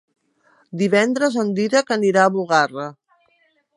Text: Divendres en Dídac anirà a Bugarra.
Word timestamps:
Divendres 0.81 1.37
en 1.43 1.51
Dídac 1.59 1.93
anirà 1.97 2.25
a 2.25 2.33
Bugarra. 2.39 2.89